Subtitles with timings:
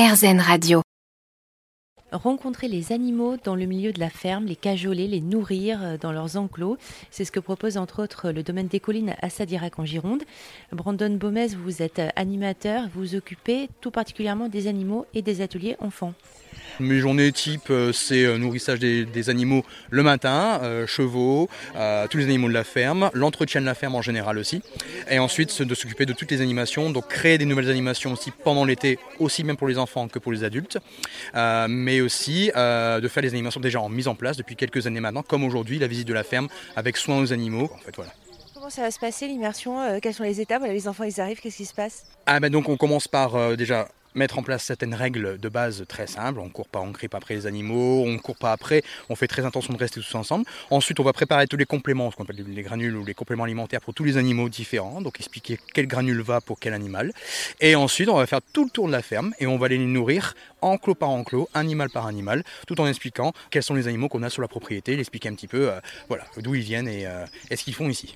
[0.00, 0.80] RZN Radio.
[2.10, 6.10] Rencontrer les animaux dans le milieu de la ferme, les cajoler, les nourrir euh, dans
[6.10, 6.78] leurs enclos.
[7.10, 10.22] C'est ce que propose entre autres le domaine des collines à Sadirac en Gironde.
[10.72, 15.76] Brandon Bomez, vous êtes animateur, vous vous occupez tout particulièrement des animaux et des ateliers
[15.80, 16.14] enfants.
[16.80, 21.48] Mes journées type, euh, c'est euh, nourrissage des, animaux le matin, euh, chevaux,
[22.10, 24.62] tous les animaux de la ferme, l'entretien de la ferme en général aussi.
[25.10, 28.64] Et ensuite, de s'occuper de toutes les animations, donc créer des nouvelles animations aussi pendant
[28.64, 30.78] l'été, aussi bien pour les enfants que pour les adultes.
[31.34, 35.22] mais aussi de faire des animations déjà en mise en place depuis quelques années maintenant,
[35.22, 37.70] comme aujourd'hui, la visite de la ferme avec soin aux animaux.
[37.74, 38.12] En fait, voilà.
[38.54, 41.58] Comment ça va se passer l'immersion Quelles sont les étapes Les enfants, ils arrivent, qu'est-ce
[41.58, 42.04] qui se passe?
[42.26, 46.06] Ah ben donc on commence par déjà mettre en place certaines règles de base très
[46.06, 46.40] simples.
[46.40, 49.16] On ne court pas, on ne après les animaux, on ne court pas après, on
[49.16, 50.44] fait très attention de rester tous ensemble.
[50.70, 53.44] Ensuite, on va préparer tous les compléments, ce qu'on appelle les granules ou les compléments
[53.44, 55.00] alimentaires pour tous les animaux différents.
[55.00, 57.12] Donc expliquer quel granule va pour quel animal.
[57.60, 59.78] Et ensuite, on va faire tout le tour de la ferme et on va les
[59.78, 64.22] nourrir enclos par enclos, animal par animal, tout en expliquant quels sont les animaux qu'on
[64.22, 67.24] a sur la propriété, l'expliquer un petit peu euh, voilà, d'où ils viennent et, euh,
[67.50, 68.14] et ce qu'ils font ici.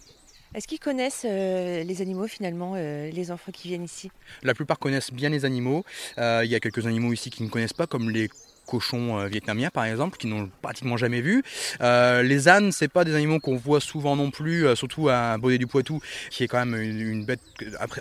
[0.55, 4.13] Est-ce qu'ils connaissent euh, les animaux finalement, euh, les enfants qui viennent ici?
[4.45, 5.85] La plupart connaissent bien les animaux.
[6.19, 8.31] Euh, il y a quelques animaux ici qui ne connaissent pas, comme les
[8.67, 11.43] cochons euh, vietnamiens par exemple, qui n'ont pratiquement jamais vu.
[11.81, 15.39] Euh, les ânes, c'est pas des animaux qu'on voit souvent non plus, euh, surtout à
[15.39, 17.41] Baudet du Poitou, qui est quand même une, bête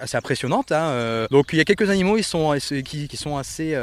[0.02, 0.72] assez impressionnante.
[0.72, 3.76] Hein, donc il y a quelques animaux ils sont, qui, sont assez,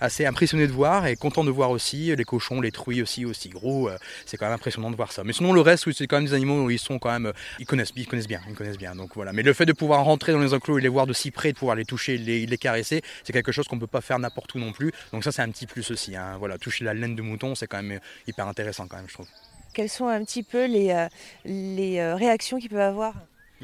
[0.00, 3.48] assez impressionnés de voir et contents de voir aussi les cochons, les truies aussi aussi
[3.48, 3.90] gros.
[4.26, 5.22] c'est quand même impressionnant de voir ça.
[5.24, 7.66] Mais sinon le reste, c'est quand même des animaux où ils sont quand même, ils
[7.66, 8.94] connaissent, ils connaissent bien, ils connaissent bien.
[8.94, 9.32] Donc voilà.
[9.32, 11.52] Mais le fait de pouvoir rentrer dans les enclos et les voir de si près,
[11.52, 14.54] de pouvoir les toucher, les, les caresser, c'est quelque chose qu'on peut pas faire n'importe
[14.54, 14.92] où non plus.
[15.12, 16.16] Donc ça c'est un petit plus aussi.
[16.16, 19.14] Hein voilà, toucher la laine de mouton, c'est quand même hyper intéressant quand même, je
[19.14, 19.28] trouve.
[19.72, 21.08] Quelles sont un petit peu les, euh,
[21.44, 23.14] les euh, réactions qu'ils peuvent avoir?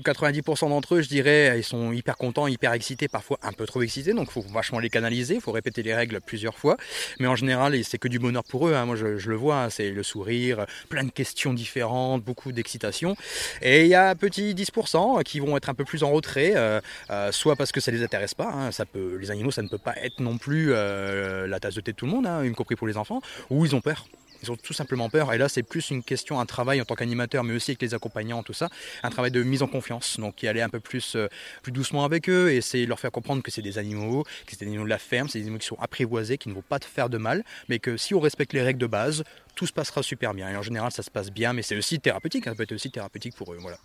[0.02, 3.82] 90% d'entre eux, je dirais, ils sont hyper contents, hyper excités, parfois un peu trop
[3.82, 6.76] excités, donc il faut vachement les canaliser, il faut répéter les règles plusieurs fois.
[7.20, 8.86] Mais en général, c'est que du bonheur pour eux, hein.
[8.86, 9.70] moi je, le vois, hein.
[9.70, 13.16] c'est le sourire, plein de questions différentes, beaucoup d'excitation.
[13.62, 16.52] Et il y a un petit 10% qui vont être un peu plus en retrait,
[16.56, 18.72] euh, euh, soit parce que ça les intéresse pas, hein.
[18.72, 21.80] ça peut, les animaux ça ne peut pas être non plus euh, la tasse de
[21.80, 24.06] thé de tout le monde, y compris pour les enfants, ou ils ont peur.
[24.44, 25.32] Ils ont tout simplement peur.
[25.32, 27.94] Et là, c'est plus une question, un travail en tant qu'animateur, mais aussi avec les
[27.94, 28.68] accompagnants, tout ça,
[29.02, 30.20] un travail de mise en confiance.
[30.20, 31.28] Donc, y aller un peu plus, euh,
[31.62, 34.50] plus doucement avec eux et essayer de leur faire comprendre que c'est des animaux, que
[34.50, 36.62] c'est des animaux de la ferme, c'est des animaux qui sont apprivoisés, qui ne vont
[36.62, 39.66] pas te faire de mal, mais que si on respecte les règles de base, tout
[39.66, 40.50] se passera super bien.
[40.50, 42.46] Et en général, ça se passe bien, mais c'est aussi thérapeutique.
[42.46, 42.50] Hein.
[42.50, 43.58] ça peut être aussi thérapeutique pour eux.
[43.60, 43.78] Voilà.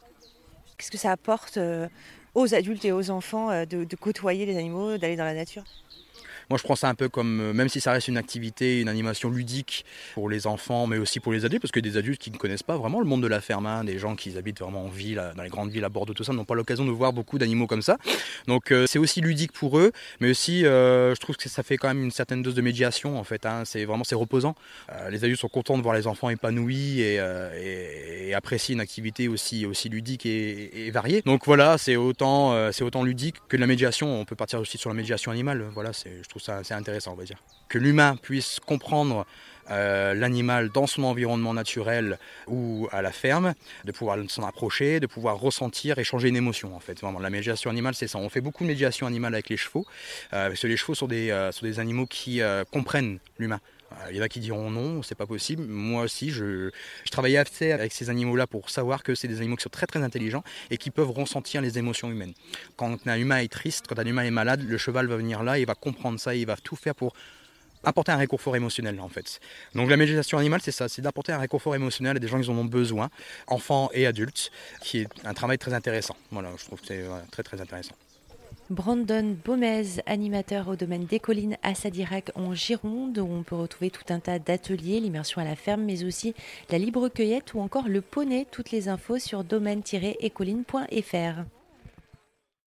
[0.77, 1.87] Qu'est-ce que ça apporte euh,
[2.35, 5.63] aux adultes et aux enfants euh, de côtoyer les animaux, d'aller dans la nature?
[6.49, 8.89] Moi, je prends ça un peu comme, euh, même si ça reste une activité, une
[8.89, 12.31] animation ludique pour les enfants, mais aussi pour les adultes, parce que des adultes qui
[12.31, 14.85] ne connaissent pas vraiment le monde de la ferme, hein, des gens qui habitent vraiment
[14.85, 17.13] en ville, dans les grandes villes à Bordeaux, tout ça, n'ont pas l'occasion de voir
[17.13, 17.97] beaucoup d'animaux comme ça.
[18.47, 21.77] Donc, euh, c'est aussi ludique pour eux, mais aussi, euh, je trouve que ça fait
[21.77, 23.45] quand même une certaine dose de médiation, en fait.
[23.45, 23.63] Hein.
[23.65, 24.55] c'est vraiment, c'est reposant.
[25.11, 27.19] les adultes sont contents de voir les enfants épanouis et,
[27.61, 31.21] et, apprécient une activité aussi, aussi ludique et, variée.
[31.25, 34.19] Donc voilà, c'est autant, c'est autant ludique que de la médiation.
[34.19, 35.65] On peut partir aussi sur la médiation animale.
[35.73, 37.41] Voilà, c'est, je trouve ça c'est intéressant, on va dire.
[37.67, 39.25] Que l'humain puisse comprendre
[39.71, 43.53] euh, l'animal dans son environnement naturel ou à la ferme,
[43.85, 46.99] de pouvoir s'en approcher, de pouvoir ressentir et changer une émotion en fait.
[46.99, 48.17] Vraiment, la médiation animale, c'est ça.
[48.17, 49.85] On fait beaucoup de médiation animale avec les chevaux,
[50.33, 52.41] euh, parce que les chevaux sont des, euh, sont des animaux qui
[52.71, 53.59] comprennent l'humain.
[54.11, 55.63] Il y en a qui diront non, c'est pas possible.
[55.63, 56.69] Moi aussi, je,
[57.03, 59.87] je travaillais assez avec ces animaux-là pour savoir que c'est des animaux qui sont très
[59.87, 62.33] très intelligents et qui peuvent ressentir les émotions humaines.
[62.75, 65.57] Quand un humain est triste, quand un humain est malade, le cheval va venir là,
[65.57, 67.13] il va comprendre ça, il va tout faire pour
[67.83, 69.39] apporter un réconfort émotionnel en fait.
[69.75, 72.49] Donc la méditation animale c'est ça, c'est d'apporter un réconfort émotionnel à des gens qui
[72.49, 73.09] en ont besoin,
[73.47, 74.51] enfants et adultes,
[74.81, 76.15] qui est un travail très intéressant.
[76.31, 77.95] Voilà, je trouve que c'est très très intéressant.
[78.69, 83.89] Brandon Baumez, animateur au domaine des collines à Sadirac en Gironde, où on peut retrouver
[83.89, 86.35] tout un tas d'ateliers, l'immersion à la ferme, mais aussi
[86.69, 88.45] la libre cueillette ou encore le poney.
[88.51, 91.58] Toutes les infos sur domaine-écoline.fr.